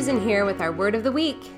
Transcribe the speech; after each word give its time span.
Susan 0.00 0.26
here 0.26 0.46
with 0.46 0.62
our 0.62 0.72
word 0.72 0.94
of 0.94 1.04
the 1.04 1.12
week. 1.12 1.50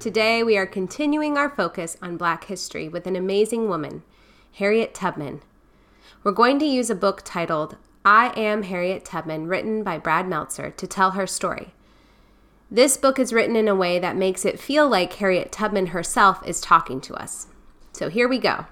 Today 0.00 0.42
we 0.42 0.58
are 0.58 0.66
continuing 0.66 1.38
our 1.38 1.48
focus 1.48 1.96
on 2.02 2.16
Black 2.16 2.46
history 2.46 2.88
with 2.88 3.06
an 3.06 3.14
amazing 3.14 3.68
woman, 3.68 4.02
Harriet 4.54 4.92
Tubman. 4.92 5.40
We're 6.24 6.32
going 6.32 6.58
to 6.58 6.64
use 6.64 6.90
a 6.90 6.96
book 6.96 7.22
titled 7.24 7.76
I 8.04 8.32
Am 8.36 8.64
Harriet 8.64 9.04
Tubman, 9.04 9.46
written 9.46 9.84
by 9.84 9.98
Brad 9.98 10.26
Meltzer, 10.26 10.70
to 10.70 10.86
tell 10.88 11.12
her 11.12 11.28
story. 11.28 11.74
This 12.72 12.96
book 12.96 13.20
is 13.20 13.32
written 13.32 13.54
in 13.54 13.68
a 13.68 13.74
way 13.76 14.00
that 14.00 14.16
makes 14.16 14.44
it 14.44 14.58
feel 14.58 14.88
like 14.88 15.12
Harriet 15.12 15.52
Tubman 15.52 15.86
herself 15.86 16.44
is 16.44 16.60
talking 16.60 17.00
to 17.02 17.14
us. 17.14 17.46
So 17.92 18.08
here 18.08 18.26
we 18.26 18.40
go. 18.40 18.66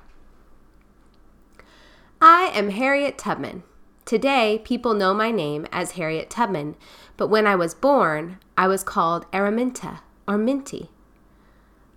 I 2.21 2.51
am 2.53 2.71
Harriet 2.71 3.17
Tubman. 3.17 3.63
Today, 4.05 4.61
people 4.65 4.93
know 4.93 5.15
my 5.15 5.31
name 5.31 5.67
as 5.73 5.93
Harriet 5.93 6.29
Tubman, 6.29 6.77
but 7.17 7.29
when 7.29 7.47
I 7.47 7.57
was 7.57 7.75
born, 7.75 8.39
I 8.57 8.69
was 8.69 8.83
called 8.83 9.31
Araminta 9.33 10.01
or 10.29 10.37
Minty. 10.37 10.91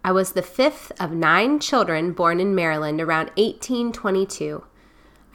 I 0.05 0.13
was 0.13 0.31
the 0.31 0.41
fifth 0.41 0.93
of 1.02 1.11
nine 1.11 1.59
children 1.59 2.13
born 2.13 2.39
in 2.39 2.55
Maryland 2.55 3.02
around 3.02 3.27
1822. 3.35 4.63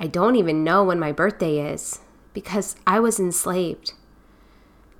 I 0.00 0.06
don't 0.06 0.36
even 0.36 0.64
know 0.64 0.82
when 0.82 0.98
my 0.98 1.12
birthday 1.12 1.58
is 1.58 1.98
because 2.32 2.74
I 2.86 3.00
was 3.00 3.20
enslaved. 3.20 3.92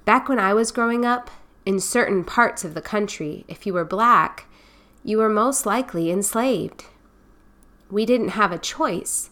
Back 0.05 0.29
when 0.29 0.39
I 0.39 0.53
was 0.53 0.73
growing 0.73 1.07
up, 1.07 1.31
in 1.65 1.81
certain 1.81 2.23
parts 2.23 2.67
of 2.67 2.75
the 2.75 2.83
country, 2.83 3.47
if 3.48 3.65
you 3.65 3.73
were 3.73 3.84
black, 3.84 4.47
you 5.03 5.17
were 5.17 5.31
most 5.31 5.65
likely 5.65 6.11
enslaved. 6.11 6.84
We 7.91 8.05
didn't 8.05 8.31
have 8.31 8.53
a 8.53 8.59
choice 8.59 9.31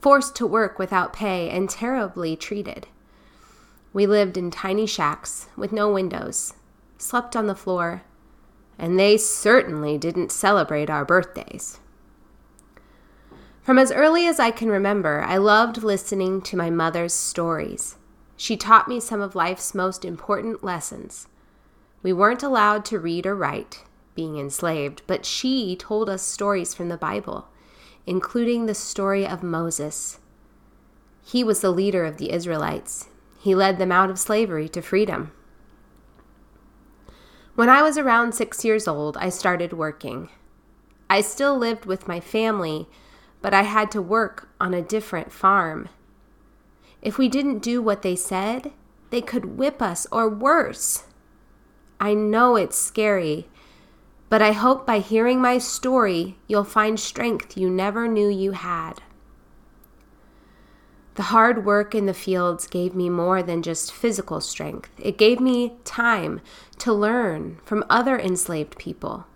forced 0.00 0.34
to 0.36 0.46
work 0.46 0.78
without 0.78 1.12
pay 1.12 1.50
and 1.50 1.68
terribly 1.68 2.36
treated. 2.36 2.86
We 3.92 4.06
lived 4.06 4.36
in 4.36 4.50
tiny 4.50 4.86
shacks 4.86 5.48
with 5.56 5.72
no 5.72 5.92
windows, 5.92 6.54
slept 6.96 7.36
on 7.36 7.46
the 7.46 7.54
floor, 7.54 8.02
and 8.78 8.98
they 8.98 9.16
certainly 9.16 9.98
didn't 9.98 10.32
celebrate 10.32 10.88
our 10.88 11.04
birthdays. 11.04 11.80
From 13.62 13.78
as 13.78 13.92
early 13.92 14.26
as 14.26 14.40
I 14.40 14.50
can 14.50 14.70
remember, 14.70 15.22
I 15.22 15.36
loved 15.36 15.82
listening 15.82 16.40
to 16.42 16.56
my 16.56 16.70
mother's 16.70 17.12
stories. 17.12 17.96
She 18.36 18.56
taught 18.56 18.88
me 18.88 19.00
some 19.00 19.20
of 19.20 19.34
life's 19.34 19.74
most 19.74 20.04
important 20.04 20.64
lessons. 20.64 21.28
We 22.02 22.14
weren't 22.14 22.42
allowed 22.42 22.86
to 22.86 22.98
read 22.98 23.26
or 23.26 23.36
write, 23.36 23.84
being 24.14 24.38
enslaved, 24.38 25.02
but 25.06 25.26
she 25.26 25.76
told 25.76 26.08
us 26.08 26.22
stories 26.22 26.72
from 26.72 26.88
the 26.88 26.96
Bible 26.96 27.49
including 28.06 28.66
the 28.66 28.74
story 28.74 29.26
of 29.26 29.42
Moses. 29.42 30.18
He 31.24 31.44
was 31.44 31.60
the 31.60 31.70
leader 31.70 32.04
of 32.04 32.16
the 32.16 32.32
Israelites. 32.32 33.08
He 33.40 33.54
led 33.54 33.78
them 33.78 33.92
out 33.92 34.10
of 34.10 34.18
slavery 34.18 34.68
to 34.70 34.82
freedom. 34.82 35.32
When 37.54 37.68
I 37.68 37.82
was 37.82 37.98
around 37.98 38.34
six 38.34 38.64
years 38.64 38.88
old, 38.88 39.16
I 39.16 39.28
started 39.28 39.72
working. 39.72 40.28
I 41.08 41.20
still 41.20 41.56
lived 41.58 41.84
with 41.84 42.08
my 42.08 42.20
family, 42.20 42.88
but 43.42 43.52
I 43.52 43.62
had 43.62 43.90
to 43.92 44.02
work 44.02 44.48
on 44.60 44.74
a 44.74 44.82
different 44.82 45.32
farm. 45.32 45.88
If 47.02 47.18
we 47.18 47.28
didn't 47.28 47.58
do 47.58 47.82
what 47.82 48.02
they 48.02 48.16
said, 48.16 48.72
they 49.10 49.20
could 49.20 49.58
whip 49.58 49.82
us 49.82 50.06
or 50.12 50.28
worse. 50.28 51.04
I 51.98 52.14
know 52.14 52.56
it's 52.56 52.78
scary, 52.78 53.48
but 54.30 54.40
I 54.40 54.52
hope 54.52 54.86
by 54.86 55.00
hearing 55.00 55.42
my 55.42 55.58
story, 55.58 56.36
you'll 56.46 56.64
find 56.64 56.98
strength 56.98 57.58
you 57.58 57.68
never 57.68 58.06
knew 58.06 58.28
you 58.28 58.52
had. 58.52 59.02
The 61.16 61.24
hard 61.24 61.66
work 61.66 61.96
in 61.96 62.06
the 62.06 62.14
fields 62.14 62.68
gave 62.68 62.94
me 62.94 63.10
more 63.10 63.42
than 63.42 63.60
just 63.60 63.92
physical 63.92 64.40
strength. 64.40 64.88
It 64.98 65.18
gave 65.18 65.40
me 65.40 65.74
time 65.84 66.40
to 66.78 66.92
learn 66.92 67.58
from 67.64 67.84
other 67.90 68.18
enslaved 68.18 68.78
people. 68.78 69.26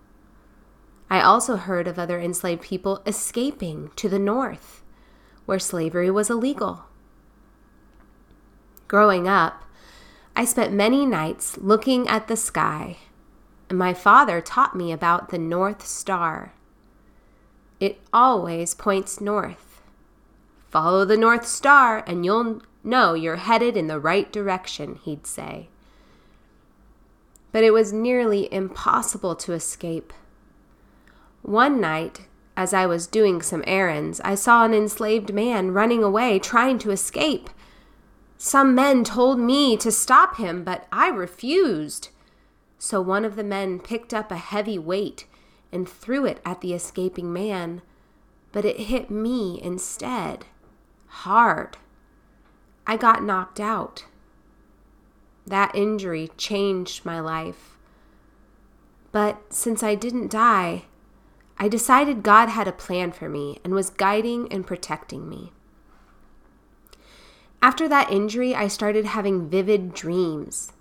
I 1.09 1.19
also 1.19 1.57
heard 1.57 1.89
of 1.89 1.99
other 1.99 2.19
enslaved 2.19 2.61
people 2.61 3.03
escaping 3.05 3.91
to 3.97 4.07
the 4.07 4.17
north, 4.17 4.81
where 5.45 5.59
slavery 5.59 6.09
was 6.09 6.29
illegal. 6.29 6.85
Growing 8.87 9.27
up, 9.27 9.65
I 10.37 10.45
spent 10.45 10.73
many 10.73 11.05
nights 11.05 11.57
looking 11.57 12.07
at 12.07 12.27
the 12.27 12.37
sky 12.37 12.97
my 13.71 13.93
father 13.93 14.41
taught 14.41 14.75
me 14.75 14.91
about 14.91 15.29
the 15.29 15.37
North 15.37 15.85
Star. 15.85 16.53
It 17.79 17.99
always 18.13 18.73
points 18.73 19.19
north. 19.19 19.81
Follow 20.69 21.05
the 21.05 21.17
North 21.17 21.47
Star 21.47 22.03
and 22.05 22.25
you'll 22.25 22.61
know 22.83 23.13
you're 23.13 23.37
headed 23.37 23.75
in 23.75 23.87
the 23.87 23.99
right 23.99 24.31
direction, 24.31 24.99
he'd 25.03 25.25
say. 25.25 25.69
But 27.51 27.63
it 27.63 27.71
was 27.71 27.93
nearly 27.93 28.51
impossible 28.53 29.35
to 29.37 29.53
escape. 29.53 30.13
One 31.41 31.79
night, 31.79 32.27
as 32.57 32.73
I 32.73 32.85
was 32.85 33.07
doing 33.07 33.41
some 33.41 33.63
errands, 33.65 34.21
I 34.21 34.35
saw 34.35 34.63
an 34.63 34.73
enslaved 34.73 35.33
man 35.33 35.71
running 35.71 36.03
away, 36.03 36.39
trying 36.39 36.79
to 36.79 36.91
escape. 36.91 37.49
Some 38.37 38.75
men 38.75 39.03
told 39.03 39.39
me 39.39 39.77
to 39.77 39.91
stop 39.91 40.37
him, 40.37 40.63
but 40.63 40.87
I 40.91 41.09
refused. 41.09 42.09
So 42.85 43.01
one 43.01 43.25
of 43.25 43.35
the 43.35 43.43
men 43.43 43.79
picked 43.79 44.13
up 44.13 44.31
a 44.31 44.37
heavy 44.37 44.77
weight 44.77 45.25
and 45.71 45.89
threw 45.89 46.27
it 46.27 46.39
at 46.45 46.61
the 46.61 46.75
escaping 46.75 47.33
man, 47.33 47.81
but 48.51 48.63
it 48.63 48.81
hit 48.81 49.09
me 49.09 49.59
instead. 49.59 50.45
Hard. 51.07 51.77
I 52.85 52.95
got 52.95 53.23
knocked 53.23 53.59
out. 53.59 54.05
That 55.47 55.73
injury 55.73 56.29
changed 56.37 57.03
my 57.03 57.19
life. 57.19 57.75
But 59.11 59.51
since 59.51 59.81
I 59.81 59.95
didn't 59.95 60.29
die, 60.29 60.85
I 61.57 61.67
decided 61.67 62.21
God 62.21 62.49
had 62.49 62.67
a 62.67 62.71
plan 62.71 63.11
for 63.11 63.27
me 63.27 63.57
and 63.63 63.73
was 63.73 63.89
guiding 63.89 64.47
and 64.53 64.63
protecting 64.63 65.27
me. 65.27 65.51
After 67.63 67.87
that 67.87 68.11
injury, 68.11 68.53
I 68.53 68.67
started 68.67 69.05
having 69.05 69.49
vivid 69.49 69.95
dreams 69.95 70.71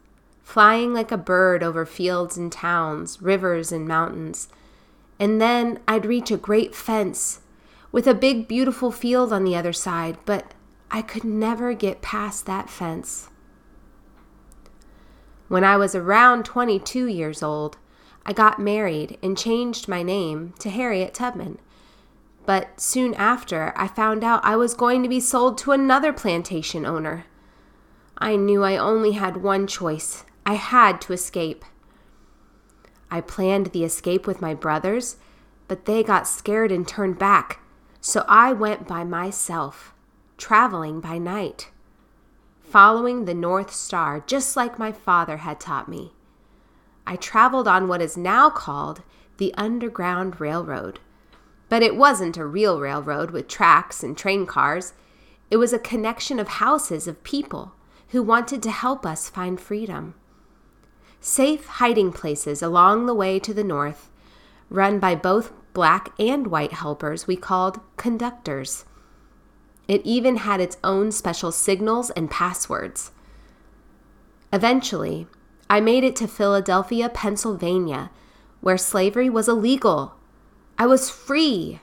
flying 0.44 0.92
like 0.92 1.10
a 1.10 1.16
bird 1.16 1.64
over 1.64 1.84
fields 1.84 2.36
and 2.36 2.52
towns, 2.52 3.20
rivers 3.20 3.72
and 3.72 3.88
mountains. 3.88 4.48
And 5.18 5.40
then 5.40 5.80
I'd 5.88 6.06
reach 6.06 6.30
a 6.30 6.36
great 6.36 6.74
fence 6.74 7.40
with 7.90 8.06
a 8.06 8.14
big, 8.14 8.46
beautiful 8.46 8.92
field 8.92 9.32
on 9.32 9.44
the 9.44 9.56
other 9.56 9.72
side, 9.72 10.18
but 10.24 10.54
I 10.90 11.02
could 11.02 11.24
never 11.24 11.72
get 11.74 12.02
past 12.02 12.46
that 12.46 12.70
fence. 12.70 13.30
When 15.48 15.64
I 15.64 15.76
was 15.76 15.94
around 15.94 16.44
22 16.44 17.06
years 17.06 17.42
old, 17.42 17.78
I 18.26 18.32
got 18.32 18.58
married 18.58 19.18
and 19.22 19.36
changed 19.36 19.88
my 19.88 20.02
name 20.02 20.54
to 20.58 20.70
Harriet 20.70 21.14
Tubman. 21.14 21.58
But 22.46 22.80
soon 22.80 23.14
after, 23.14 23.72
I 23.76 23.88
found 23.88 24.22
out 24.22 24.44
I 24.44 24.56
was 24.56 24.74
going 24.74 25.02
to 25.02 25.08
be 25.08 25.20
sold 25.20 25.56
to 25.58 25.72
another 25.72 26.12
plantation 26.12 26.84
owner. 26.84 27.24
I 28.18 28.36
knew 28.36 28.62
I 28.62 28.76
only 28.76 29.12
had 29.12 29.38
one 29.38 29.66
choice, 29.66 30.24
I 30.46 30.54
had 30.54 31.00
to 31.02 31.12
escape. 31.12 31.64
I 33.10 33.20
planned 33.20 33.68
the 33.68 33.84
escape 33.84 34.26
with 34.26 34.42
my 34.42 34.52
brothers, 34.52 35.16
but 35.68 35.86
they 35.86 36.02
got 36.02 36.28
scared 36.28 36.70
and 36.70 36.86
turned 36.86 37.18
back, 37.18 37.60
so 38.00 38.24
I 38.28 38.52
went 38.52 38.86
by 38.86 39.04
myself, 39.04 39.94
traveling 40.36 41.00
by 41.00 41.16
night, 41.16 41.70
following 42.62 43.24
the 43.24 43.34
North 43.34 43.72
Star 43.72 44.22
just 44.26 44.56
like 44.56 44.78
my 44.78 44.92
father 44.92 45.38
had 45.38 45.60
taught 45.60 45.88
me. 45.88 46.12
I 47.06 47.16
traveled 47.16 47.68
on 47.68 47.88
what 47.88 48.02
is 48.02 48.16
now 48.16 48.50
called 48.50 49.02
the 49.38 49.54
Underground 49.54 50.40
Railroad. 50.40 51.00
But 51.68 51.82
it 51.82 51.96
wasn't 51.96 52.36
a 52.36 52.46
real 52.46 52.80
railroad 52.80 53.30
with 53.30 53.48
tracks 53.48 54.02
and 54.02 54.16
train 54.16 54.46
cars. 54.46 54.92
It 55.50 55.56
was 55.56 55.72
a 55.72 55.78
connection 55.78 56.38
of 56.38 56.48
houses 56.48 57.08
of 57.08 57.24
people 57.24 57.72
who 58.08 58.22
wanted 58.22 58.62
to 58.62 58.70
help 58.70 59.04
us 59.04 59.28
find 59.28 59.60
freedom 59.60 60.14
safe 61.24 61.64
hiding 61.64 62.12
places 62.12 62.60
along 62.62 63.06
the 63.06 63.14
way 63.14 63.38
to 63.38 63.54
the 63.54 63.64
north, 63.64 64.10
run 64.68 64.98
by 64.98 65.14
both 65.14 65.52
black 65.72 66.10
and 66.18 66.48
white 66.48 66.74
helpers 66.74 67.26
we 67.26 67.34
called 67.34 67.80
conductors. 67.96 68.84
It 69.88 70.02
even 70.04 70.36
had 70.36 70.60
its 70.60 70.76
own 70.84 71.12
special 71.12 71.50
signals 71.50 72.10
and 72.10 72.30
passwords. 72.30 73.10
Eventually, 74.52 75.26
I 75.70 75.80
made 75.80 76.04
it 76.04 76.14
to 76.16 76.28
Philadelphia, 76.28 77.08
Pennsylvania, 77.08 78.10
where 78.60 78.76
slavery 78.76 79.30
was 79.30 79.48
illegal. 79.48 80.16
I 80.78 80.84
was 80.84 81.08
free. 81.08 81.80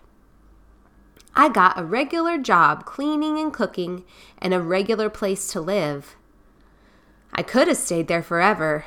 I 1.35 1.49
got 1.49 1.79
a 1.79 1.83
regular 1.83 2.37
job 2.37 2.85
cleaning 2.85 3.39
and 3.39 3.51
cooking 3.51 4.03
and 4.37 4.53
a 4.53 4.61
regular 4.61 5.09
place 5.09 5.47
to 5.47 5.61
live. 5.61 6.15
I 7.33 7.41
could 7.41 7.67
have 7.67 7.77
stayed 7.77 8.07
there 8.07 8.21
forever, 8.21 8.85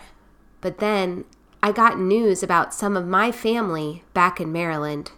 but 0.65 0.79
then 0.79 1.27
I 1.63 1.73
got 1.73 2.01
news 2.01 2.43
about 2.43 2.73
some 2.73 2.97
of 2.97 3.07
my 3.07 3.31
family 3.31 4.03
back 4.15 4.41
in 4.41 4.51
Maryland. 4.51 5.13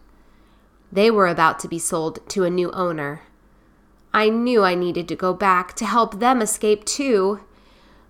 They 0.91 1.09
were 1.09 1.29
about 1.29 1.61
to 1.61 1.69
be 1.69 1.79
sold 1.79 2.29
to 2.31 2.43
a 2.43 2.51
new 2.51 2.73
owner. 2.73 3.23
I 4.13 4.29
knew 4.29 4.65
I 4.65 4.75
needed 4.75 5.07
to 5.07 5.15
go 5.15 5.33
back 5.33 5.77
to 5.77 5.87
help 5.87 6.19
them 6.19 6.43
escape 6.43 6.85
too, 6.85 7.45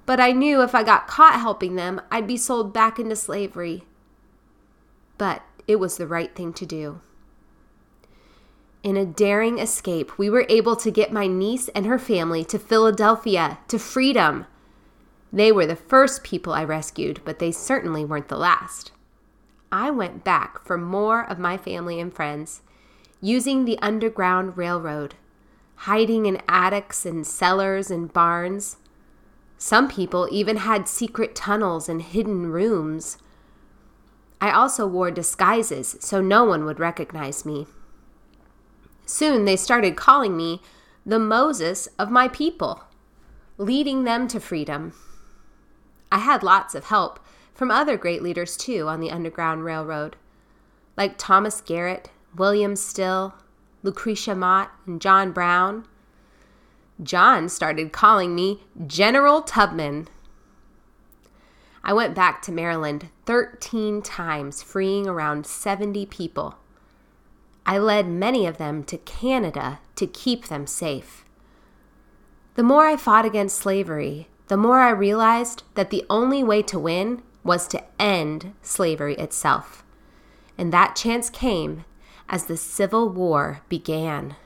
but 0.06 0.18
I 0.18 0.32
knew 0.32 0.62
if 0.62 0.74
I 0.74 0.82
got 0.82 1.08
caught 1.08 1.38
helping 1.38 1.74
them, 1.74 2.00
I'd 2.10 2.26
be 2.26 2.38
sold 2.38 2.72
back 2.72 2.98
into 2.98 3.16
slavery. 3.16 3.84
But 5.18 5.42
it 5.68 5.76
was 5.76 5.98
the 5.98 6.06
right 6.06 6.34
thing 6.34 6.54
to 6.54 6.64
do. 6.64 7.02
In 8.82 8.96
a 8.96 9.04
daring 9.04 9.58
escape, 9.58 10.16
we 10.16 10.30
were 10.30 10.46
able 10.48 10.76
to 10.76 10.90
get 10.90 11.12
my 11.12 11.26
niece 11.26 11.68
and 11.74 11.84
her 11.84 11.98
family 11.98 12.46
to 12.46 12.58
Philadelphia, 12.58 13.58
to 13.68 13.78
freedom. 13.78 14.46
They 15.32 15.52
were 15.52 15.66
the 15.66 15.76
first 15.76 16.22
people 16.22 16.52
I 16.52 16.64
rescued, 16.64 17.20
but 17.24 17.38
they 17.38 17.52
certainly 17.52 18.04
weren't 18.04 18.28
the 18.28 18.36
last. 18.38 18.92
I 19.72 19.90
went 19.90 20.24
back 20.24 20.64
for 20.64 20.78
more 20.78 21.28
of 21.28 21.38
my 21.38 21.56
family 21.56 22.00
and 22.00 22.14
friends, 22.14 22.62
using 23.20 23.64
the 23.64 23.78
Underground 23.80 24.56
Railroad, 24.56 25.14
hiding 25.74 26.26
in 26.26 26.40
attics 26.48 27.04
and 27.04 27.26
cellars 27.26 27.90
and 27.90 28.12
barns. 28.12 28.76
Some 29.58 29.88
people 29.88 30.28
even 30.30 30.58
had 30.58 30.88
secret 30.88 31.34
tunnels 31.34 31.88
and 31.88 32.02
hidden 32.02 32.46
rooms. 32.46 33.18
I 34.40 34.50
also 34.50 34.86
wore 34.86 35.10
disguises 35.10 35.96
so 36.00 36.20
no 36.20 36.44
one 36.44 36.64
would 36.64 36.78
recognize 36.78 37.44
me. 37.44 37.66
Soon 39.06 39.44
they 39.44 39.56
started 39.56 39.96
calling 39.96 40.36
me 40.36 40.60
the 41.04 41.18
Moses 41.18 41.88
of 41.98 42.10
my 42.10 42.28
people, 42.28 42.84
leading 43.58 44.04
them 44.04 44.28
to 44.28 44.40
freedom. 44.40 44.92
I 46.10 46.18
had 46.18 46.42
lots 46.42 46.74
of 46.74 46.84
help 46.84 47.20
from 47.54 47.70
other 47.70 47.96
great 47.96 48.22
leaders 48.22 48.56
too 48.56 48.88
on 48.88 49.00
the 49.00 49.10
Underground 49.10 49.64
Railroad, 49.64 50.16
like 50.96 51.18
Thomas 51.18 51.60
Garrett, 51.60 52.10
William 52.34 52.76
Still, 52.76 53.34
Lucretia 53.82 54.34
Mott, 54.34 54.70
and 54.86 55.00
John 55.00 55.32
Brown. 55.32 55.86
John 57.02 57.48
started 57.48 57.92
calling 57.92 58.34
me 58.34 58.64
General 58.86 59.42
Tubman. 59.42 60.08
I 61.82 61.92
went 61.92 62.14
back 62.14 62.42
to 62.42 62.52
Maryland 62.52 63.08
13 63.26 64.02
times, 64.02 64.62
freeing 64.62 65.06
around 65.06 65.46
70 65.46 66.06
people. 66.06 66.56
I 67.64 67.78
led 67.78 68.08
many 68.08 68.46
of 68.46 68.58
them 68.58 68.84
to 68.84 68.98
Canada 68.98 69.80
to 69.96 70.06
keep 70.06 70.46
them 70.46 70.66
safe. 70.66 71.24
The 72.54 72.62
more 72.62 72.86
I 72.86 72.96
fought 72.96 73.24
against 73.24 73.58
slavery, 73.58 74.28
the 74.48 74.56
more 74.56 74.80
I 74.80 74.90
realized 74.90 75.62
that 75.74 75.90
the 75.90 76.04
only 76.08 76.42
way 76.44 76.62
to 76.62 76.78
win 76.78 77.22
was 77.42 77.66
to 77.68 77.82
end 78.00 78.52
slavery 78.62 79.14
itself. 79.16 79.84
And 80.58 80.72
that 80.72 80.96
chance 80.96 81.30
came 81.30 81.84
as 82.28 82.44
the 82.44 82.56
Civil 82.56 83.08
War 83.08 83.60
began. 83.68 84.36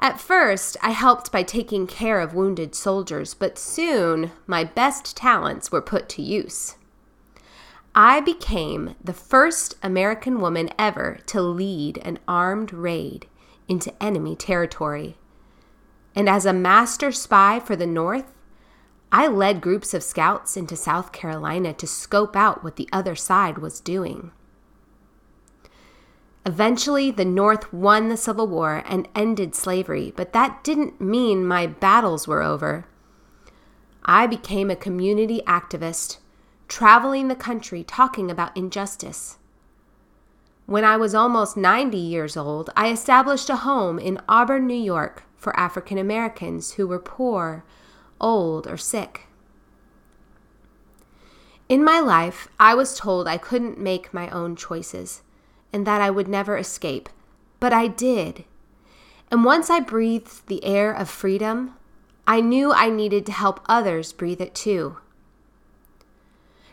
At 0.00 0.20
first, 0.20 0.76
I 0.80 0.90
helped 0.90 1.32
by 1.32 1.42
taking 1.42 1.86
care 1.86 2.20
of 2.20 2.32
wounded 2.32 2.74
soldiers, 2.74 3.34
but 3.34 3.58
soon 3.58 4.30
my 4.46 4.62
best 4.62 5.16
talents 5.16 5.72
were 5.72 5.82
put 5.82 6.08
to 6.10 6.22
use. 6.22 6.76
I 7.94 8.20
became 8.20 8.94
the 9.02 9.12
first 9.12 9.74
American 9.82 10.40
woman 10.40 10.70
ever 10.78 11.18
to 11.26 11.42
lead 11.42 11.98
an 11.98 12.20
armed 12.28 12.72
raid 12.72 13.26
into 13.66 13.92
enemy 14.00 14.36
territory. 14.36 15.16
And 16.18 16.28
as 16.28 16.44
a 16.44 16.52
master 16.52 17.12
spy 17.12 17.60
for 17.60 17.76
the 17.76 17.86
North, 17.86 18.24
I 19.12 19.28
led 19.28 19.60
groups 19.60 19.94
of 19.94 20.02
scouts 20.02 20.56
into 20.56 20.74
South 20.74 21.12
Carolina 21.12 21.72
to 21.74 21.86
scope 21.86 22.34
out 22.34 22.64
what 22.64 22.74
the 22.74 22.88
other 22.92 23.14
side 23.14 23.58
was 23.58 23.78
doing. 23.78 24.32
Eventually, 26.44 27.12
the 27.12 27.24
North 27.24 27.72
won 27.72 28.08
the 28.08 28.16
Civil 28.16 28.48
War 28.48 28.82
and 28.84 29.06
ended 29.14 29.54
slavery, 29.54 30.12
but 30.16 30.32
that 30.32 30.64
didn't 30.64 31.00
mean 31.00 31.46
my 31.46 31.68
battles 31.68 32.26
were 32.26 32.42
over. 32.42 32.84
I 34.04 34.26
became 34.26 34.72
a 34.72 34.76
community 34.76 35.40
activist 35.46 36.18
traveling 36.66 37.28
the 37.28 37.36
country 37.36 37.84
talking 37.84 38.28
about 38.28 38.56
injustice. 38.56 39.38
When 40.66 40.84
I 40.84 40.96
was 40.96 41.14
almost 41.14 41.56
90 41.56 41.96
years 41.96 42.36
old, 42.36 42.70
I 42.76 42.90
established 42.90 43.48
a 43.48 43.56
home 43.58 44.00
in 44.00 44.20
Auburn, 44.28 44.66
New 44.66 44.74
York 44.74 45.22
for 45.38 45.58
African 45.58 45.96
Americans 45.96 46.72
who 46.72 46.86
were 46.86 46.98
poor, 46.98 47.64
old, 48.20 48.66
or 48.66 48.76
sick. 48.76 49.28
In 51.68 51.84
my 51.84 52.00
life, 52.00 52.48
I 52.58 52.74
was 52.74 52.98
told 52.98 53.26
I 53.26 53.38
couldn't 53.38 53.78
make 53.78 54.12
my 54.12 54.28
own 54.30 54.56
choices 54.56 55.22
and 55.72 55.86
that 55.86 56.00
I 56.00 56.10
would 56.10 56.28
never 56.28 56.56
escape, 56.56 57.08
but 57.60 57.72
I 57.72 57.86
did. 57.86 58.44
And 59.30 59.44
once 59.44 59.68
I 59.68 59.80
breathed 59.80 60.46
the 60.46 60.64
air 60.64 60.92
of 60.92 61.08
freedom, 61.08 61.74
I 62.26 62.40
knew 62.40 62.72
I 62.72 62.90
needed 62.90 63.26
to 63.26 63.32
help 63.32 63.60
others 63.66 64.12
breathe 64.12 64.40
it 64.40 64.54
too. 64.54 64.98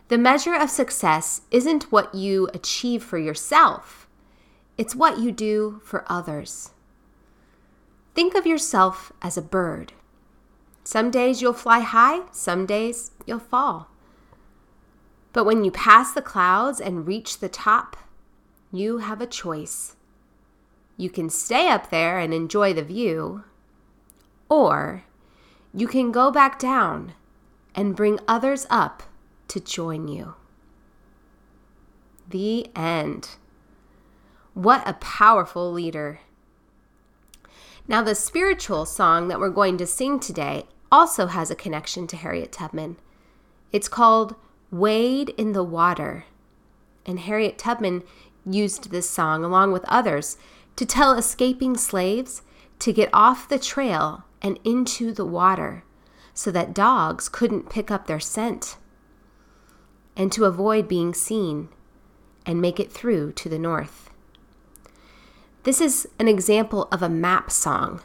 The 0.07 0.17
measure 0.17 0.53
of 0.53 0.69
success 0.69 1.41
isn't 1.49 1.91
what 1.91 2.13
you 2.13 2.49
achieve 2.53 3.03
for 3.03 3.17
yourself, 3.17 4.07
it's 4.77 4.95
what 4.95 5.19
you 5.19 5.31
do 5.31 5.81
for 5.83 6.05
others. 6.07 6.71
Think 8.15 8.33
of 8.33 8.47
yourself 8.47 9.11
as 9.21 9.37
a 9.37 9.41
bird. 9.41 9.91
Some 10.85 11.11
days 11.11 11.41
you'll 11.41 11.51
fly 11.51 11.79
high, 11.79 12.21
some 12.31 12.65
days 12.65 13.11
you'll 13.25 13.39
fall. 13.39 13.89
But 15.33 15.43
when 15.43 15.65
you 15.65 15.71
pass 15.71 16.13
the 16.13 16.21
clouds 16.21 16.79
and 16.79 17.05
reach 17.05 17.39
the 17.39 17.49
top, 17.49 17.97
you 18.71 18.99
have 18.99 19.19
a 19.19 19.27
choice. 19.27 19.97
You 20.95 21.09
can 21.09 21.29
stay 21.29 21.67
up 21.67 21.89
there 21.89 22.17
and 22.17 22.33
enjoy 22.33 22.71
the 22.71 22.83
view, 22.83 23.43
or 24.47 25.03
you 25.73 25.87
can 25.87 26.13
go 26.13 26.31
back 26.31 26.57
down 26.57 27.13
and 27.75 27.97
bring 27.97 28.19
others 28.29 28.65
up 28.69 29.03
to 29.49 29.59
join 29.59 30.07
you. 30.07 30.35
The 32.29 32.69
end. 32.75 33.31
What 34.53 34.87
a 34.87 34.93
powerful 34.93 35.73
leader. 35.73 36.21
Now, 37.87 38.01
the 38.01 38.15
spiritual 38.15 38.85
song 38.85 39.27
that 39.27 39.39
we're 39.39 39.49
going 39.49 39.77
to 39.77 39.85
sing 39.85 40.19
today 40.19 40.65
also 40.91 41.27
has 41.27 41.51
a 41.51 41.55
connection 41.55 42.07
to 42.07 42.17
Harriet 42.17 42.51
Tubman. 42.51 42.97
It's 43.71 43.87
called 43.87 44.35
Wade 44.71 45.29
in 45.37 45.51
the 45.51 45.63
Water. 45.63 46.25
And 47.05 47.19
Harriet 47.19 47.59
Tubman 47.59 48.03
used 48.43 48.89
this 48.89 49.07
song, 49.07 49.43
along 49.43 49.71
with 49.71 49.85
others, 49.87 50.37
to 50.77 50.85
tell 50.85 51.13
escaping 51.13 51.77
slaves 51.77 52.41
to 52.79 52.91
get 52.91 53.09
off 53.13 53.47
the 53.47 53.59
trail 53.59 54.23
and 54.41 54.59
into 54.63 55.13
the 55.13 55.25
water 55.25 55.83
so 56.33 56.51
that 56.51 56.73
dogs 56.73 57.29
couldn't 57.29 57.69
pick 57.69 57.91
up 57.91 58.07
their 58.07 58.19
scent 58.19 58.77
and 60.17 60.31
to 60.31 60.45
avoid 60.45 60.87
being 60.87 61.13
seen 61.13 61.69
and 62.45 62.61
make 62.61 62.79
it 62.79 62.91
through 62.91 63.31
to 63.33 63.47
the 63.47 63.59
north. 63.59 64.09
This 65.65 65.81
is 65.81 66.07
an 66.19 66.27
example 66.27 66.87
of 66.91 67.01
a 67.01 67.09
map 67.09 67.49
song 67.49 68.01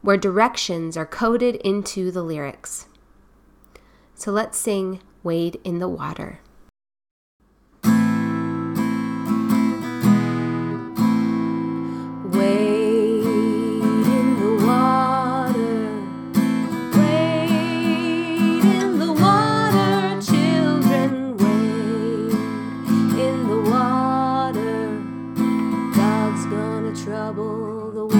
where 0.00 0.16
directions 0.16 0.96
are 0.96 1.04
coded 1.04 1.56
into 1.56 2.10
the 2.10 2.22
lyrics. 2.22 2.86
So 4.14 4.32
let's 4.32 4.56
sing 4.56 5.00
Wade 5.22 5.60
in 5.64 5.80
the 5.80 5.88
Water. 5.88 6.40
The 27.94 28.13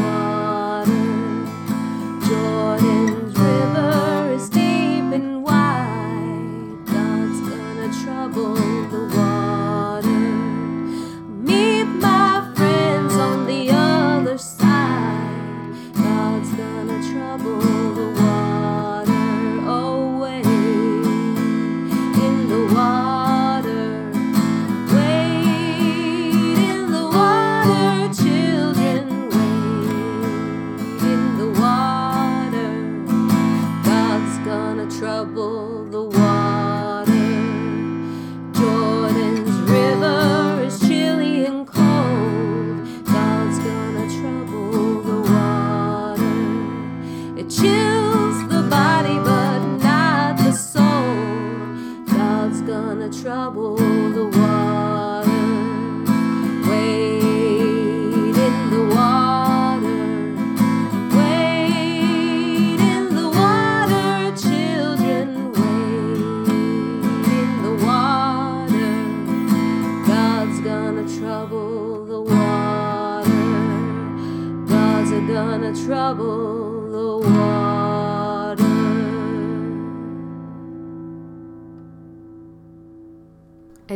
trouble. 53.23 53.84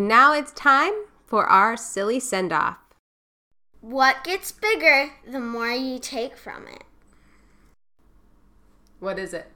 Now 0.09 0.33
it's 0.33 0.53
time 0.53 0.93
for 1.27 1.47
our 1.47 1.77
silly 1.77 2.19
send 2.19 2.53
off. 2.53 2.79
What 3.81 4.25
gets 4.25 4.51
bigger 4.51 5.11
the 5.31 5.39
more 5.39 5.71
you 5.71 5.99
take 5.99 6.37
from 6.37 6.67
it? 6.67 6.85
What 8.99 9.19
is 9.19 9.35
it? 9.35 9.53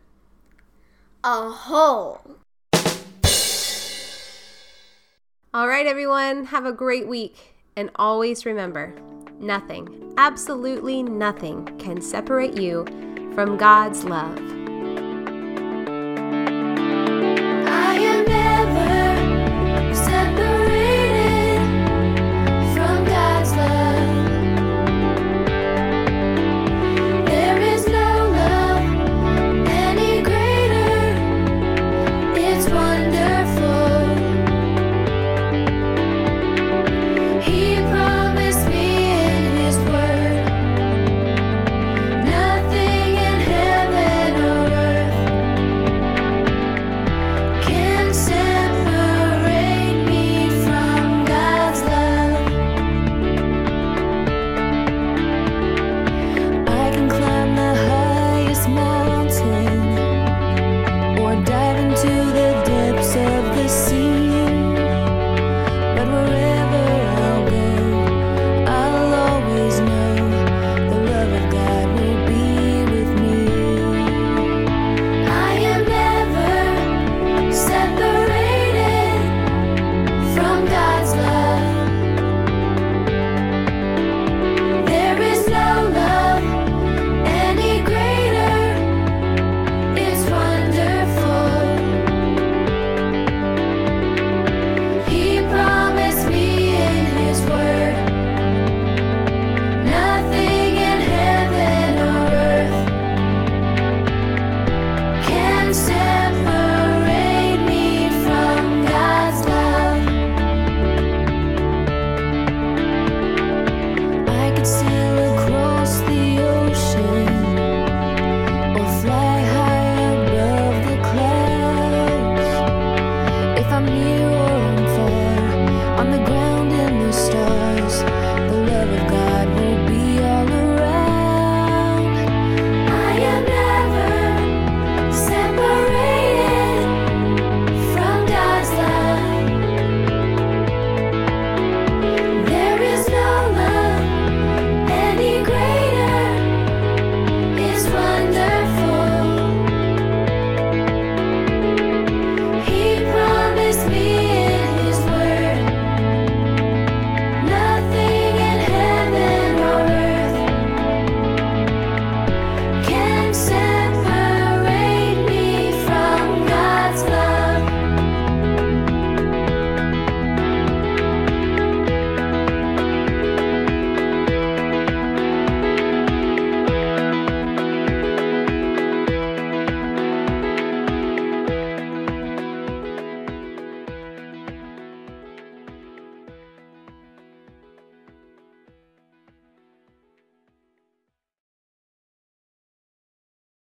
A 1.25 1.49
hole. 1.49 2.37
All 5.55 5.69
right, 5.69 5.87
everyone, 5.87 6.47
have 6.47 6.67
a 6.67 6.73
great 6.73 7.09
week. 7.09 7.55
And 7.75 7.91
always 7.97 8.45
remember 8.45 8.95
nothing, 9.39 10.15
absolutely 10.19 11.03
nothing, 11.03 11.65
can 11.79 12.01
separate 12.03 12.61
you 12.61 12.85
from 13.35 13.57
God's 13.57 14.05
love. 14.05 14.62